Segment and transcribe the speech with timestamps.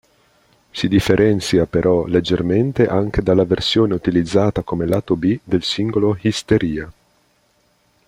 [0.71, 6.91] Si differenzia però leggermente anche dalla versione utilizzata come lato B del singolo "Hysteria".